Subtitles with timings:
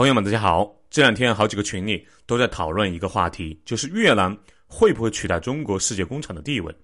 [0.00, 0.74] 朋友们，大家好！
[0.88, 4.34] 这两天好几个群里都在讨论一个话题，就是越南
[4.66, 6.74] 会不会取代中国世界工厂的地位？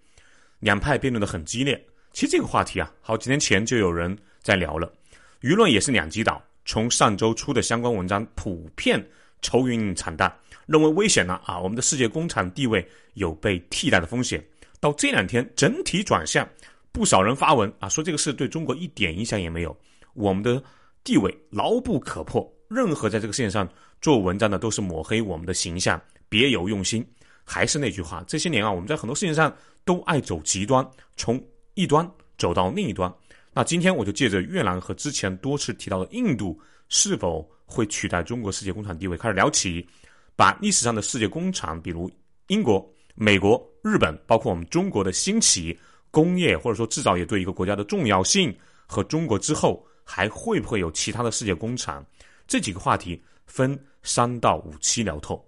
[0.59, 1.83] 两派辩论的很激烈。
[2.13, 4.93] 其实这个话题啊，好几年前就有人在聊了，
[5.41, 6.43] 舆论也是两极倒。
[6.67, 9.03] 从上周出的相关文章普遍
[9.41, 10.31] 愁云惨淡，
[10.67, 11.59] 认为危险了啊！
[11.59, 14.47] 我们的世界工厂地位有被替代的风险。
[14.79, 16.47] 到这两天整体转向，
[16.93, 19.75] 不少人发文啊，说这个事对中国一点影响也没有，
[20.13, 20.63] 我们的
[21.03, 22.47] 地位牢不可破。
[22.69, 23.69] 任何在这个世界上
[24.01, 27.07] 做文章的，都是抹黑我们的形象，别有用心。
[27.45, 30.85] 还是那句话，这些年啊，我们在很多事情上都爱走极端，
[31.17, 31.41] 从
[31.75, 33.13] 一端走到另一端。
[33.53, 39.87] 那今天我就借着越南和之前多次提到的印度是否会取代中国世界工厂地位，开始聊起，
[40.35, 42.11] 把历史上的世界工厂，比如
[42.49, 45.79] 英国、美国、日本，包括我们中国的兴起、
[46.11, 48.53] 工业或者说制造业对一个国家的重要性，
[48.87, 52.05] 和中国之后还会不会有其他的世界工厂？
[52.47, 55.45] 这几个话题分三到五期聊透。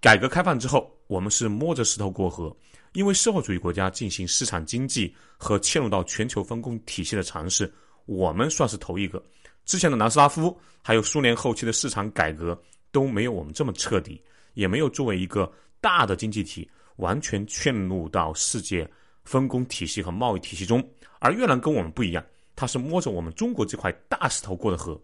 [0.00, 2.54] 改革开放之后，我们是摸着石头过河，
[2.92, 7.72] 因为社会主义国家进行市场经济和嵌入到全球分工体系的尝试，
[8.06, 9.22] 我们算是头一个。
[9.64, 12.60] 之前的南斯拉夫还有苏联后期的市场改革
[12.92, 14.22] 都没有我们这么彻底，
[14.52, 15.50] 也没有作为一个
[15.80, 18.86] 大的经济体完全嵌入到世界
[19.24, 20.86] 分工体系和贸易体系中。
[21.18, 22.22] 而越南跟我们不一样，
[22.54, 25.00] 它是摸着我们中国这块大石头过的河。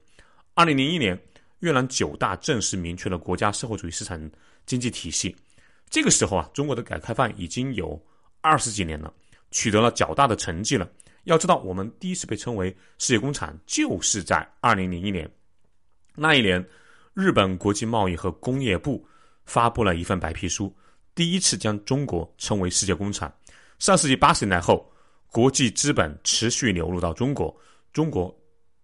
[0.61, 1.19] 二零零一年，
[1.61, 4.31] 越南九大正式明确了国家社会主义市场
[4.67, 5.35] 经济体系。
[5.89, 7.99] 这个时候啊，中国的改革开放已经有
[8.43, 9.11] 二十几年了，
[9.51, 10.87] 取得了较大的成绩了。
[11.25, 15.27] 要知道，我们第一次被称为世界工厂，就是在二零零一年。
[16.15, 16.63] 那一年，
[17.15, 19.03] 日本国际贸易和工业部
[19.47, 20.71] 发布了一份白皮书，
[21.15, 23.33] 第一次将中国称为世界工厂。
[23.79, 24.93] 上世纪八十年代后，
[25.29, 27.59] 国际资本持续流入到中国，
[27.95, 28.39] 中国。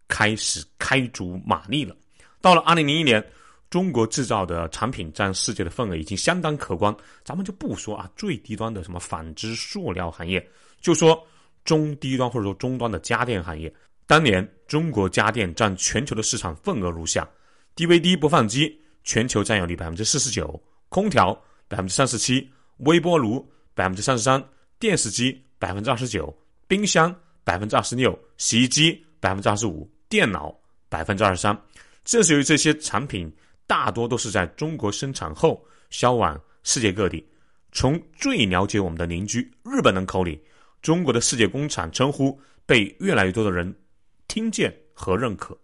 [0.09, 1.97] 开始开足马力了。
[2.41, 3.25] 到了二零零一年，
[3.71, 6.95] 中国制造的产品占世界的份额已经相当可观。
[7.25, 10.49] 咱们就不说啊，最低端的什么纺织、塑料行业，
[10.81, 11.21] 就说
[11.65, 13.73] 中低端或者说中端的家电行业。
[14.07, 17.29] 当年中国家电占全球的市场份额如下
[17.75, 21.35] ：DVD 播放机全球占有率百分之四十九，空调
[21.67, 23.45] 百分之三十七，微波炉
[23.75, 24.41] 百分之三十三，
[24.79, 26.33] 电视机百分之二十九，
[26.69, 27.13] 冰箱
[27.43, 29.91] 百分之二十六，洗衣机百分之二十五。
[30.09, 30.57] 电脑
[30.89, 31.57] 百分之二十三，
[32.05, 33.33] 这是由于这些产品
[33.67, 37.27] 大多都是在中国生产后销往世界各地。
[37.73, 40.41] 从最了解我们的邻居日本人口里，
[40.81, 43.77] 中国的世界工厂称呼被越来越多的人
[44.29, 45.59] 听见和认可。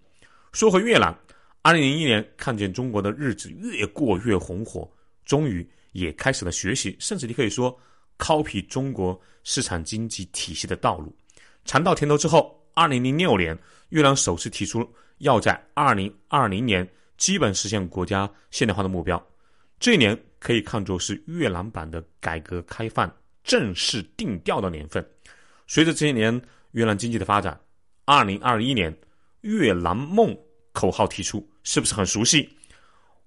[0.52, 1.16] 说回越南，
[1.62, 4.90] 二零零一年看见中国的日子越过越红火，
[5.24, 7.78] 终于也开始了学习，甚至你可以说
[8.18, 11.16] copy 中国市场经济体系的道路。
[11.64, 12.61] 尝到甜头之后。
[12.74, 13.56] 二零零六年，
[13.90, 14.88] 越南首次提出
[15.18, 16.88] 要在二零二零年
[17.18, 19.22] 基本实现国家现代化的目标。
[19.78, 23.12] 这一年可以看作是越南版的改革开放
[23.44, 25.06] 正式定调的年份。
[25.66, 26.40] 随着这些年
[26.70, 27.58] 越南经济的发展，
[28.06, 28.96] 二零二一年
[29.42, 30.34] 越南梦
[30.72, 32.48] 口号提出，是不是很熟悉？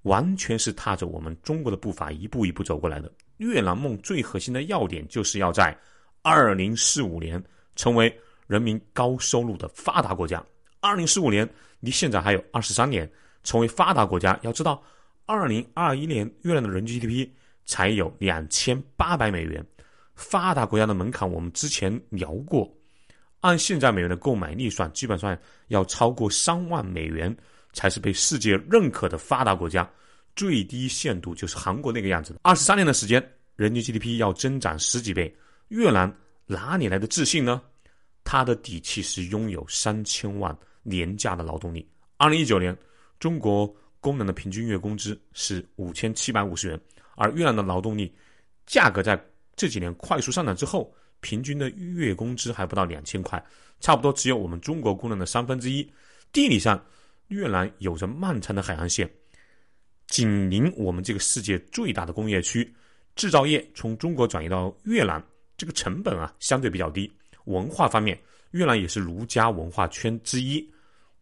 [0.03, 3.11] 完全是踏着我们中国的步伐一步一步走过来的。
[3.37, 5.77] 越南梦最核心的要点就是要在
[6.23, 7.43] 二零四五年
[7.75, 8.11] 成为。
[8.47, 10.43] 人民高收入的发达国家，
[10.79, 13.09] 二零四五年离现在还有二十三年，
[13.43, 14.39] 成为发达国家。
[14.43, 14.81] 要知道，
[15.25, 17.27] 二零二一年越南的人均 GDP
[17.65, 19.65] 才有两千八百美元，
[20.15, 22.71] 发达国家的门槛我们之前聊过，
[23.41, 25.37] 按现在美元的购买力算，基本上
[25.69, 27.35] 要超过三万美元
[27.73, 29.89] 才是被世界认可的发达国家。
[30.35, 32.39] 最低限度就是韩国那个样子的。
[32.43, 33.25] 二十三年的时间，
[33.55, 35.33] 人均 GDP 要增长十几倍，
[35.69, 36.13] 越南
[36.45, 37.61] 哪里来的自信呢？
[38.25, 41.87] 它的底气是拥有三千万廉价的劳动力。
[42.17, 42.75] 二零一九年，
[43.19, 46.79] 中国工人的平均月工资是五千七百五十元，
[47.15, 48.13] 而越南的劳动力
[48.65, 49.23] 价格在
[49.55, 53.41] 这几年快速上涨之后，平均的月工资还不到两千块，
[53.79, 55.87] 差不多只有我们中国工人的三分之一。
[56.33, 56.83] 地理上，
[57.27, 59.09] 越南有着漫长的海岸线，
[60.07, 62.73] 紧邻我们这个世界最大的工业区，
[63.15, 65.23] 制造业从中国转移到越南，
[65.55, 67.11] 这个成本啊相对比较低。
[67.45, 68.19] 文化方面，
[68.51, 70.67] 越南也是儒家文化圈之一，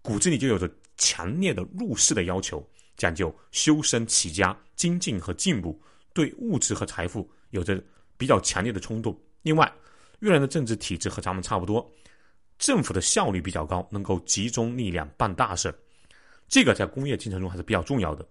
[0.02, 2.66] 骨子里就有着强烈的入世的要求，
[2.98, 5.80] 讲究修身齐家、精进和进步，
[6.14, 7.82] 对物质和财富有着
[8.18, 9.18] 比较强烈的冲动。
[9.42, 9.72] 另外，
[10.20, 11.92] 越南的政治体制和咱们差不多，
[12.58, 15.74] 政府的效率比较高，能够集中力量办大事，
[16.48, 18.26] 这个在工业进程中还是比较重要的。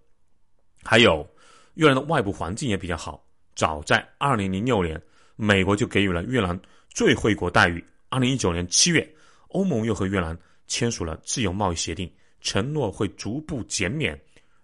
[0.82, 1.28] 还有，
[1.74, 3.22] 越南的外部环境也比较好，
[3.54, 5.00] 早在二零零六年，
[5.36, 6.58] 美国就给予了越南。
[6.92, 7.82] 最惠国待遇。
[8.08, 9.14] 二零一九年七月，
[9.48, 12.10] 欧盟又和越南签署了自由贸易协定，
[12.40, 14.20] 承诺会逐步减免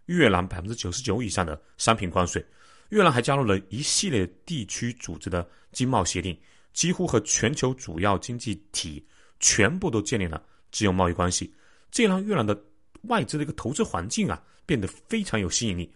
[0.07, 2.45] 越南百分之九十九以上的商品关税。
[2.91, 6.39] 越南还加入了一系列地区组织的经贸协定，
[6.73, 9.05] 几乎和全球主要经济体
[9.41, 11.53] 全部都建立了自由贸易关系，
[11.91, 12.59] 这让越南的
[13.03, 15.91] 外资的一个投资环境啊变得非常有吸引力。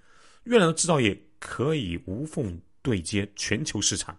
[0.45, 4.19] 越南的制造业可以无缝对接全球市场，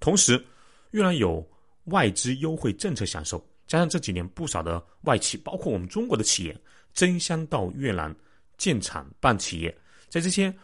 [0.00, 0.44] 同时
[0.92, 1.46] 越南有
[1.84, 6.56] 外资优惠政策享受，加上这几年不少的外企，包括我们中国的企业
[6.94, 8.14] 争相到越南
[8.56, 9.76] 建厂办企业，
[10.08, 10.54] 在这些。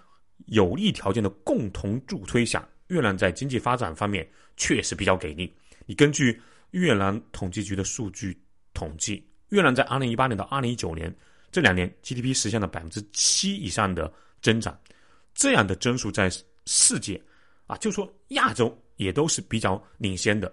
[0.47, 4.27] 有利条件的共同助推下，越南在经济发展方面
[4.57, 5.53] 确实比较给力。
[5.85, 6.41] 你根据
[6.71, 8.41] 越南统计局的数据
[8.73, 11.13] 统计，越南在二零一八年到二零一九年
[11.51, 14.11] 这两年 GDP 实现了百分之七以上的
[14.41, 14.79] 增长，
[15.35, 16.31] 这样的增速在
[16.67, 17.21] 世界
[17.67, 20.53] 啊，就说亚洲也都是比较领先的。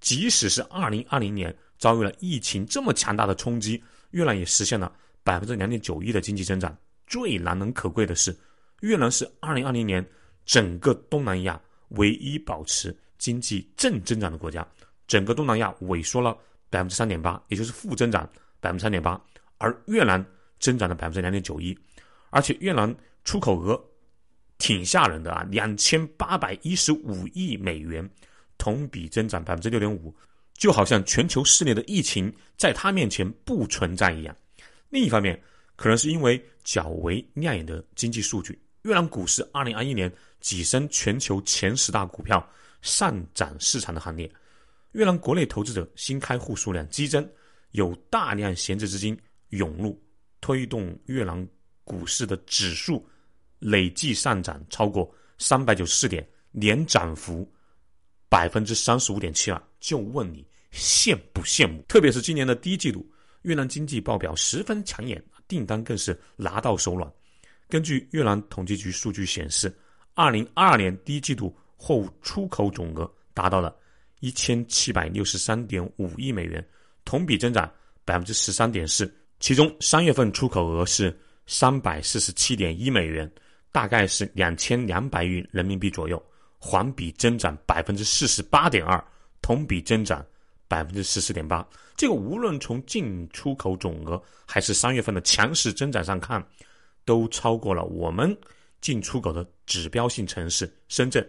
[0.00, 3.82] 即使是二零二零年遭遇了疫情这么强大的冲击，
[4.12, 4.92] 越南也实现了
[5.24, 6.74] 百分之两点九一的经济增长。
[7.08, 8.34] 最难能可贵的是。
[8.80, 10.06] 越南是二零二零年
[10.46, 14.64] 整个东南亚唯一保持经济正增长的国家，
[15.08, 16.38] 整个东南亚萎缩了
[16.70, 18.24] 百分之三点八，也就是负增长
[18.60, 19.20] 百分之三点八，
[19.56, 20.24] 而越南
[20.60, 21.76] 增长了百分之两点九一，
[22.30, 22.94] 而且越南
[23.24, 23.76] 出口额
[24.58, 28.08] 挺吓人的啊，两千八百一十五亿美元，
[28.58, 30.14] 同比增长百分之六点五，
[30.54, 34.36] 就好像全球肆虐的疫情在他面前不存在一样。
[34.90, 35.40] 另一方面，
[35.76, 38.60] 可能是因为较为亮眼的经济数据。
[38.82, 40.12] 越南股市二零二一年
[40.42, 42.44] 跻身全球前十大股票
[42.80, 44.30] 上涨市场的行列。
[44.92, 47.28] 越南国内投资者新开户数量激增，
[47.72, 49.16] 有大量闲置资金
[49.50, 50.00] 涌入，
[50.40, 51.46] 推动越南
[51.84, 53.06] 股市的指数
[53.58, 57.50] 累计上涨超过三百九十四点，年涨幅
[58.28, 59.62] 百分之三十五点七二。
[59.80, 61.82] 就问你羡不羡慕？
[61.88, 63.08] 特别是今年的第一季度，
[63.42, 67.10] 越南经济报表十分抢眼，订单更是拿到手软。
[67.68, 69.72] 根据越南统计局数据显示，
[70.14, 73.74] 二零二二年第一季度货物出口总额达到了
[74.20, 76.66] 一千七百六十三点五亿美元，
[77.04, 77.70] 同比增长
[78.04, 79.12] 百分之十三点四。
[79.38, 81.16] 其中三月份出口额是
[81.46, 83.30] 三百四十七点一美元，
[83.72, 86.22] 大概是两千两百亿人民币左右，
[86.58, 89.02] 环比增长百分之四十八点二，
[89.42, 90.24] 同比增长
[90.66, 91.66] 百分之十四点八。
[91.96, 96.44] 这个无论从进出口总额还是三月份的强势增长上看。
[97.04, 98.36] 都超过了我们
[98.82, 101.26] 进出口的指标性城市深圳。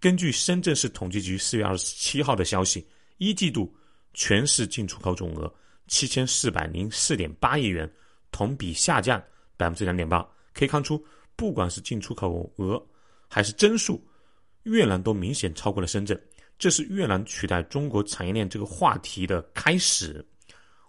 [0.00, 2.84] 根据深圳市统计局四月二十七号的消息，
[3.18, 3.72] 一季度
[4.14, 5.48] 全市进出口总额
[5.86, 7.88] 七千四百零四点八亿元，
[8.32, 9.22] 同比下降
[9.56, 10.28] 百分之两点八。
[10.52, 11.00] 可以看出，
[11.36, 12.80] 不管是进出口额
[13.28, 14.02] 还是增速，
[14.64, 16.20] 越南都明显超过了深圳。
[16.58, 20.24] 这是越南取代中国产业链这个话题的开始。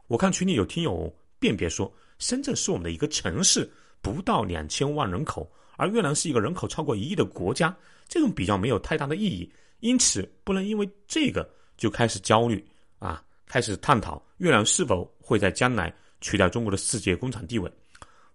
[0.07, 3.69] 我看群里有听友辨别说，深圳是我们的一个城市。
[4.01, 7.73] 不到两千万人口，而越南是一个人口超过一亿的国家，
[8.05, 9.49] 这种比较没有太大的意义。
[9.79, 12.61] 因此，不能因为这个就开始焦虑
[12.99, 17.71] 啊，开始探讨越南是否会在将来取代中国的世界工厂地位。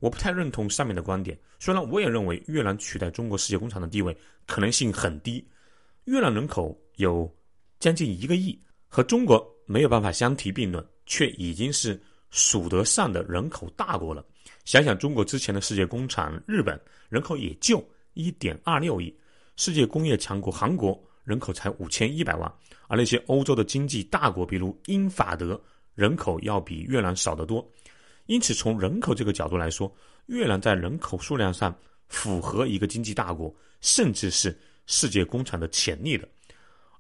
[0.01, 4.17] 我不太认同上面的观点，虽然我也认为越南取代中国世界工厂的地位
[4.47, 5.47] 可能性很低。
[6.05, 7.31] 越南人口有
[7.81, 12.01] 将近一个亿，和中国没有办法相提并论，却已经是
[12.31, 14.25] 数得上的人口大国了。
[14.65, 17.83] 想想中国之前的世界工厂，日本人口也就
[18.15, 19.13] 一点二六亿；
[19.57, 22.51] 世界工业强国韩国人口才五千一百万，
[22.87, 25.61] 而那些欧洲的经济大国，比如英法德，
[25.95, 27.67] 人口要比越南少得多。
[28.29, 29.93] 因此，从人口这个角度来说，
[30.27, 31.77] 越南在人口数量上
[32.09, 34.57] 符合一个经济大国，甚至是
[34.87, 36.29] 世界工厂的潜力的。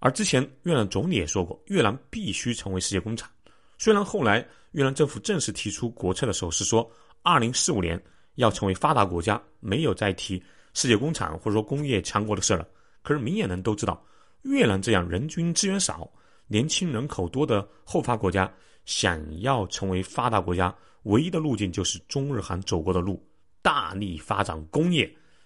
[0.00, 3.30] 而之前越南总理也说过，越南必须成为世界工厂。
[3.78, 6.90] 虽然后来越南政府正式提出国策的时候是说。
[7.22, 8.00] 二零四五年
[8.36, 10.42] 要成为发达国家，没有再提
[10.72, 12.66] 世界工厂或者说工业强国的事了。
[13.02, 14.02] 可是明眼人都知道，
[14.42, 16.08] 越南这样人均资源少、
[16.46, 18.50] 年轻人口多的后发国家，
[18.88, 23.22] 想要成为发达国家，唯一的路径就是中日韩走过的路，
[23.60, 25.02] 大力发展工业。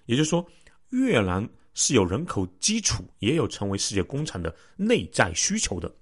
[0.07, 0.47] 也就是说，
[0.91, 5.93] 越南是有人口基础，也有成为世界工厂的内在需求的，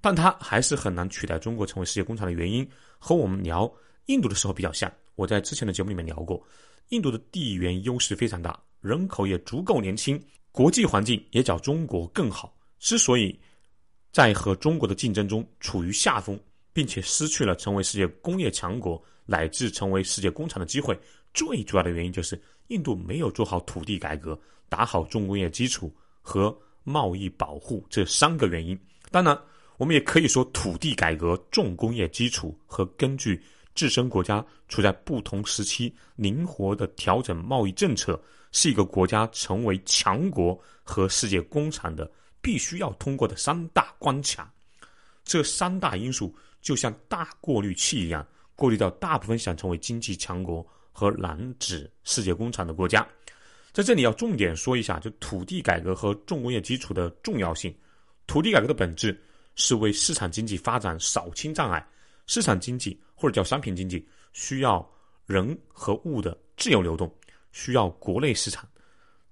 [0.00, 3.72] 但它还是很难取代中国成为世界工厂的原因，和我们聊。
[4.06, 6.44] 印度的时候比较像，我在之前的节目里面聊过，
[6.88, 12.52] 印度的地缘优势非常大，人口也足够年轻，国际环境也较中国更好。
[12.80, 13.38] 之所以
[14.10, 16.40] 在和中国的竞争中处于下风，
[16.78, 20.96] 并且失去了成为世界工业强国乃至成为世界工厂的机会，
[21.34, 25.92] 最主要的原因就是印度没有做好土地改革，打好重工业基础
[26.22, 28.78] 和贸易保护这三个原因。
[29.10, 29.36] 当然，
[29.76, 33.42] 我们也可以说土地改革、重工业基础和根据。
[33.74, 38.20] 自身国家处在不同时期，灵活的调整贸易政策，
[38.52, 42.08] 是一个国家成为强国和世界工厂的
[42.40, 44.52] 必须要通过的三大关卡。
[45.24, 46.34] 这三大因素
[46.68, 53.08] 就像大过滤器一样，过滤掉大部分想成为经济强国和染指世界工厂的国家。
[53.72, 57.74] 在这里要重点说一下，就土地改革和重工业基础的重要性。
[58.26, 59.18] 土地改革的本质
[59.54, 61.82] 是为市场经济发展扫清障碍。
[62.26, 64.86] 市场经济或者叫商品经济，需要
[65.24, 67.10] 人和物的自由流动，
[67.50, 68.68] 需要国内市场，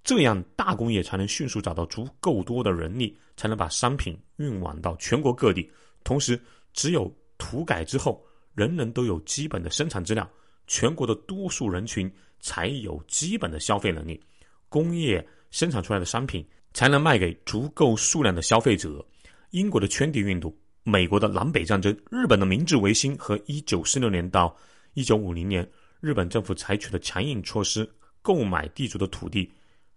[0.02, 5.70] 这样大工业才能迅速找到足够多的人力，才能把商品运往到全国各地。
[6.02, 6.40] 同时，
[6.72, 8.24] 只有土改之后，
[8.54, 10.28] 人人都有基本的生产质量，
[10.66, 14.20] 全国的多数人群才有基本的消费能力，
[14.68, 19.04] 工业生产出来的商品才能卖给足够数量的消费者。
[19.50, 20.54] 英国的圈地运动。
[20.88, 24.56] 美国的南北战争、日本的明治维新和一九四六年到
[24.94, 27.84] 一九五零年，日本政府采取的强硬措施，
[28.22, 29.50] 购买地主的土地，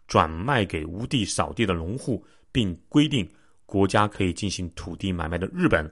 [0.08, 3.30] 转卖给无地扫地的农户，并规定
[3.68, 5.88] 国家可以进行土地买卖的日本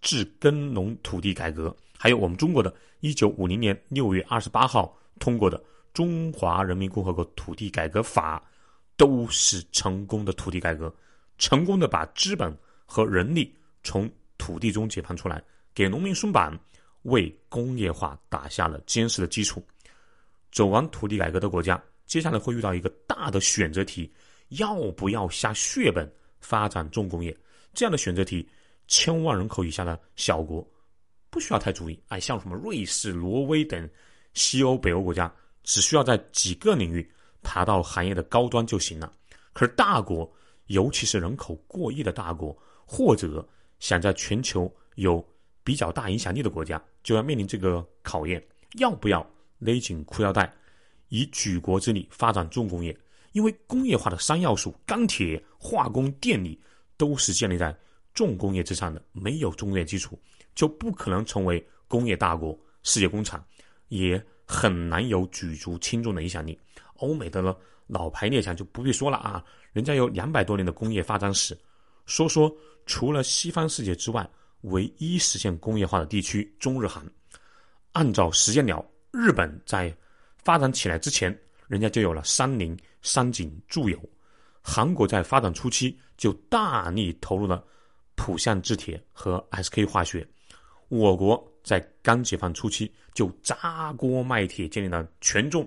[0.00, 5.58] 治耕农土地改革，还有我们中国的一九五零年六月二十八号通过的
[5.92, 8.38] 《中华人民共和国土地改革法》，
[8.96, 10.94] 都是成功的土地改革，
[11.38, 15.42] 成功的把资本和人力从土地中解放出来，
[15.74, 16.58] 给农民松绑，
[17.02, 19.64] 为工业化打下了坚实的基础。
[20.50, 24.10] 走完土地改革的国家，接下来会遇到一个大的选择题：
[24.48, 27.36] 要不要下血本发展重工业？
[27.74, 28.48] 这样的选择题，
[28.88, 30.66] 千万人口以下的小国
[31.30, 32.02] 不需要太注意。
[32.08, 33.88] 哎，像什么瑞士、挪威等
[34.34, 37.08] 西欧、北欧国家，只需要在几个领域
[37.42, 39.12] 爬到行业的高端就行了。
[39.52, 40.30] 可是大国，
[40.66, 43.46] 尤其是人口过亿的大国，或者
[43.78, 45.24] 想在全球有
[45.62, 48.42] 比较大影响力的国家，就要面临这个考验：
[48.78, 49.28] 要不要
[49.58, 50.52] 勒紧裤腰带，
[51.08, 52.96] 以举国之力发展重工业？
[53.32, 56.58] 因为工业化的三要素——钢铁、化工、电力，
[56.96, 57.76] 都是建立在
[58.18, 59.00] 重工业之上的。
[59.12, 60.18] 没有重工业基础，
[60.52, 63.40] 就不可能成为工业大国、世界工厂，
[63.86, 66.58] 也很难有举足轻重的影响力。
[66.94, 67.54] 欧美的呢
[67.86, 71.56] 老牌列强就不必说了啊，人家有两百多年的工业发展史。
[72.06, 72.52] 说说，
[72.86, 74.28] 除了西方世界之外，
[74.62, 77.06] 唯一实现工业化的地区中日韩。
[77.92, 79.96] 按照时间表，日本在
[80.42, 83.96] 发展起来之前，人家就有了三菱、三井住友；
[84.60, 87.64] 韩国在发展初期就大力投入了
[88.18, 90.20] 浦项制铁和 SK 化学；
[90.88, 95.66] 我国在刚解放初期就砸锅卖铁，建立了全重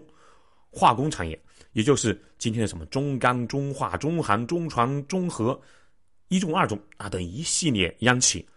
[0.69, 1.41] 化工产业，
[1.71, 5.59] 也就是今天的什么中钢、中化、中韩、中船、中核。
[6.27, 8.47] 一重、二重啊等一系列央企，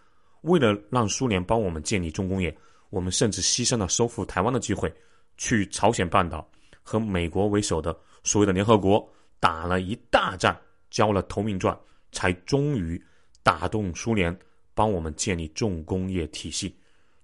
[0.41, 2.55] 为了让苏联帮我们建立重工业，
[2.89, 4.93] 我们甚至牺牲了收复台湾的机会，
[5.35, 6.49] 去朝鲜半岛
[6.81, 9.05] 和美国为首的所谓的联合国
[9.41, 10.57] 打了一大战，
[10.89, 11.77] 交了投名状，
[12.13, 13.03] 才终于
[13.45, 14.35] 打动苏联
[14.73, 16.75] 帮我们建立重工业体系。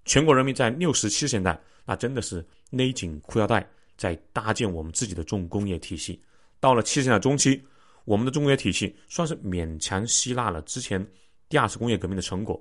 [0.04, 6.22] 全国人民在六十七十年代，那真的是勒紧裤腰带在搭建我们自己的重工业体系。
[6.60, 7.60] 到了七十年代中期。
[8.04, 11.06] 我们的重工业体系算是勉强吸纳了之前
[11.48, 12.60] 第二次工业革命的成果，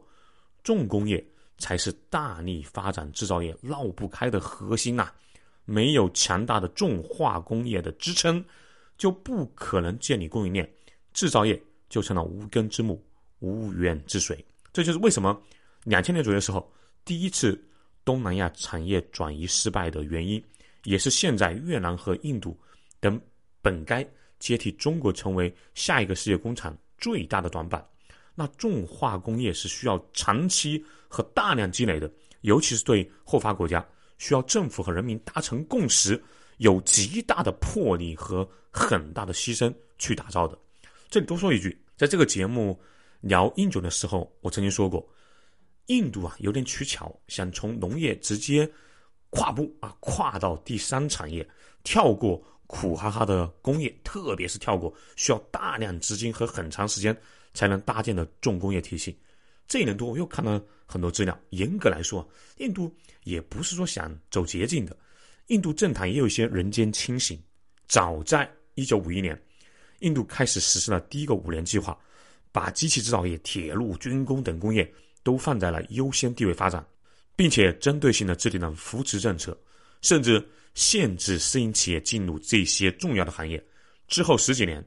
[0.61, 1.27] 重工业
[1.57, 5.11] 才是大力发展制造业绕不开的核心呐！
[5.65, 8.45] 没有强大的重化工业的支撑，
[8.99, 10.71] 就不可能建立供应链，
[11.11, 13.03] 制造业就成了无根之木、
[13.41, 14.43] 无源之水。
[14.73, 15.39] 这就是为什么
[15.83, 17.61] 两千年左右的时候，第一次
[18.05, 20.41] 东南亚产业转移失败的原因，
[20.85, 22.57] 也是现在越南和印度
[22.99, 23.21] 等
[23.61, 24.03] 本该。
[24.39, 27.85] 接替中国成为下一个世界工厂最大的短板，
[28.33, 36.19] 那重化工业是需要长期和大量积累的，尤其是对后发国家，需要政府和人民达成共识，
[36.57, 40.57] 有极大的魄力和很大的牺牲去打造的。
[41.07, 42.81] 这里多说一句，在这个节目
[43.21, 45.07] 聊印度的时候，我曾经说过，
[45.85, 48.69] 印度啊有点取巧，想从农业直接
[49.29, 51.47] 跨步啊跨到第三产业，
[51.83, 52.43] 跳过。
[52.73, 57.13] 苦哈哈的工业，特别是跳过需要大量资金和很长时间
[57.53, 59.19] 才能搭建的重工业体系。
[59.67, 61.37] 这一年多，我又看了很多资料。
[61.49, 62.25] 严格来说，
[62.59, 62.89] 印度
[63.25, 64.95] 也不是说想走捷径的，
[65.47, 67.37] 印度政坛也有一些人间清醒。
[67.89, 69.37] 早在一九五一年，
[69.99, 71.99] 印度开始实施了第一个五年计划，
[72.51, 74.91] 把机器制造业、铁路、军工等工业
[75.23, 76.85] 都放在了优先地位发展，
[77.35, 79.57] 并且针对性的制定了扶持政策，
[80.01, 80.45] 甚至。
[80.73, 83.61] 限制私营企业进入这些重要的行业。
[84.07, 84.81] 之后十几年，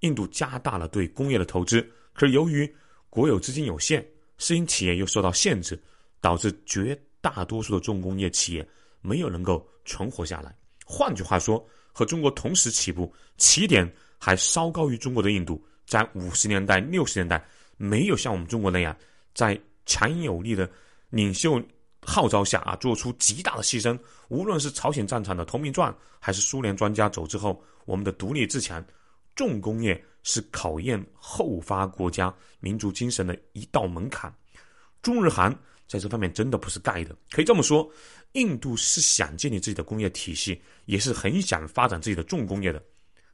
[0.00, 1.80] 印度加大了对工业的投资，
[2.12, 2.70] 可是由于
[3.08, 5.82] 国有资金有限，私营企业又受到限制，
[6.20, 8.68] 导致绝大多数的重工业企业
[9.00, 10.54] 没有能够存活下来。
[10.84, 17.44] 换句话说，和中国同时起步，起点还稍高于中国的印度，在五十年代、六十年代
[17.76, 18.96] 没有像我们中国那样，
[19.34, 20.70] 在强有力的
[21.08, 21.60] 领袖
[22.00, 23.98] 号召下啊，做出极大的牺牲。
[24.28, 28.82] 无论是朝鲜战场的投名状，还是苏联专家走之后我们的独立自强，
[29.34, 34.32] 重工业是考验后发国家民族精神的一道门槛。
[35.02, 35.52] 中日韩
[35.88, 37.90] 在这方面真的不是盖的，可以这么说，
[38.34, 42.80] 印度是想建立自己的工业体系，也是很想发展自己的重工业的，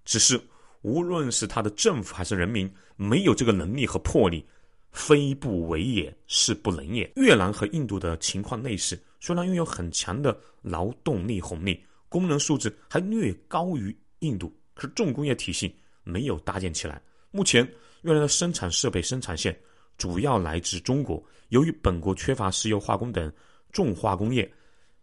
[0.06, 0.40] 只是
[0.82, 4.46] 无论是他的政府还是人民，没有这个能力和魄力。
[4.92, 7.12] 非不为也，是不能也。
[7.16, 16.98] 越南和印度的情况类似，虽然拥有很强的劳动力红利，工人素质还略高于印度，可是重工业体系没有搭建起来。
[17.30, 17.62] 目前，
[18.04, 19.54] 越南的生产设备生产线
[19.98, 23.30] 主要来自中国，由于本国缺乏石油化工等
[23.72, 24.50] 重化工业，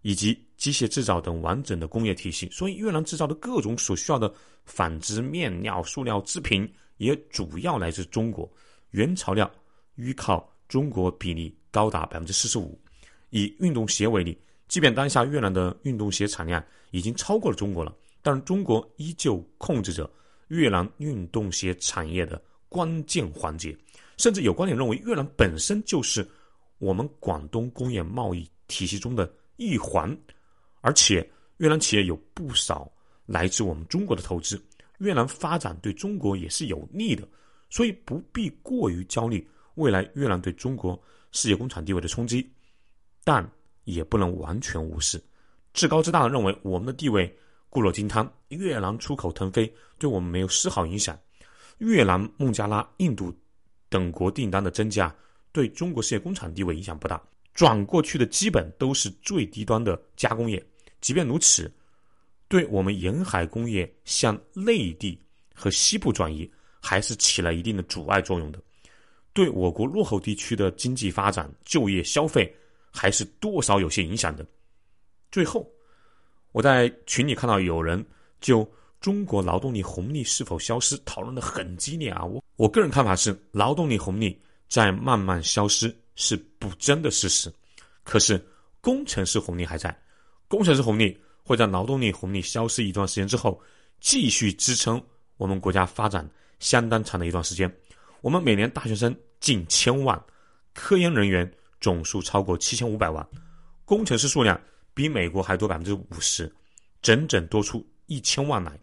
[0.04, 4.32] 以及机械制造等完整的工业体系，所以越南制造的各种所需要的
[4.64, 8.48] 纺织、面料、塑料制品也主要来自中国，
[8.92, 9.52] 原材料。
[9.96, 12.76] 依靠中国比例高达百分之四十五。
[13.30, 14.36] 以运动鞋为例，
[14.68, 20.10] 即便当下越南的运动鞋产量已经超过了中国了，但是中国依旧控制着
[20.48, 23.78] 越南运动鞋产业的关键环节。
[24.18, 26.28] 甚至有观点认为，越南本身就是
[26.80, 30.16] 我们广东工业贸易体系中的一环。
[30.82, 32.92] 而且，越南企业有不少
[33.26, 34.62] 来自我们中国的投资，
[34.98, 37.28] 越南发展对中国也是有利的，
[37.70, 39.48] 所以不必过于焦虑。
[39.76, 42.48] 未来越南对中国世界工厂地位的冲击，
[43.24, 43.50] 但
[43.86, 45.20] 也不能完全无视。
[45.74, 47.36] 至高至大的认为我们的地位
[47.70, 51.18] 固若金汤，越南出口腾飞，对我们没有丝毫影响。
[51.80, 53.34] 越南、孟加拉、印度
[53.90, 55.14] 等国订单的增加，
[55.52, 57.20] 对中国世界工厂地位影响不大。
[57.54, 60.64] 转过去的基本都是最低端的加工业，
[61.02, 61.72] 即便如此，
[62.48, 65.20] 对我们沿海工业向内地
[65.54, 66.50] 和西部转移，
[66.82, 68.60] 还是起了一定的阻碍作用的。
[69.34, 72.56] 对我国落后地区的经济发展、就业、消费，
[72.92, 74.46] 还是多少有些影响的。
[75.32, 75.68] 最后，
[76.52, 78.04] 我在群里看到有人
[78.40, 78.68] 就
[79.00, 82.24] 中国劳动力红利是否消失讨论的很激烈啊！
[82.24, 84.40] 我我个人看法是，劳动力红利
[84.70, 87.54] 在慢慢消失是不争的事实。
[88.06, 88.42] 可是，
[88.80, 89.94] 工程师红利还在，
[90.48, 93.62] 工程师红利会在劳动力红利消失一段时间之后，
[94.00, 95.02] 继续支撑
[95.36, 96.26] 我们国家发展
[96.60, 97.70] 相当长的一段时间。
[98.22, 100.18] 我们每年大学生近千万，
[100.74, 103.28] 科研人员总数超过七千五百万，
[103.84, 104.58] 工程师数量
[104.94, 106.50] 比美国还多百分之五十，
[107.02, 108.80] 整整多出一千万来。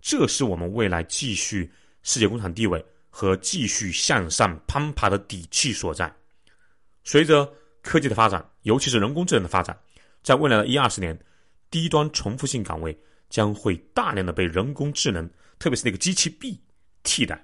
[0.00, 1.68] 这是我们未来继续
[2.04, 6.14] 世界工厂地位和继续向上攀爬的底气所在。
[7.06, 7.50] 随着
[7.82, 9.78] 科技的发展，尤其是人工智能的发展，
[10.24, 11.16] 在未来的一二十年，
[11.70, 12.98] 低端重复性岗位
[13.30, 15.24] 将会大量的被人工智能，
[15.60, 16.60] 特别是那个机器臂
[17.04, 17.40] 替代。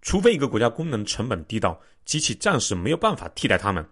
[0.00, 3.86] 除非一个国家功能成本低到机器暂时没有办法替代他们，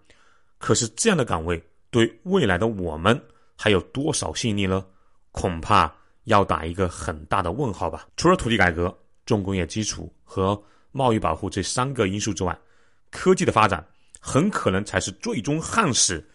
[0.56, 3.22] 可是这样的岗位对未来的我们
[3.54, 4.82] 还有多少吸引力呢？
[5.30, 8.08] 恐怕要打一个很大的问号吧。
[8.16, 10.58] 除了土地改革、重工业基础和
[10.90, 12.58] 贸易保护这三个因素之外，
[13.10, 13.86] 科技的发展
[14.26, 16.26] 很可能才是最终撼死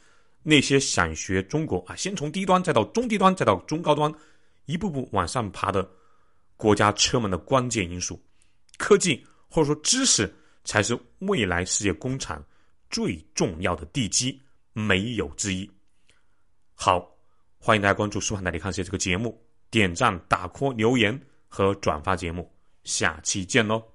[0.43, 4.13] 那些想学中国啊，先从低端再到中低端再到中高端，
[4.65, 5.85] 一步步往上爬的
[6.55, 8.17] 国家车门的关键因素。
[8.77, 9.21] 科技。
[9.53, 12.41] 或者说，知识才是未来世界工厂
[12.89, 15.69] 最重要的地基，没有之一。
[16.73, 17.05] 好，
[17.57, 19.37] 欢迎大家关注“舒涵带你看世界”这个节目，
[19.69, 22.49] 点赞、打 call、留言和转发节目，
[22.85, 23.90] 下期见喽！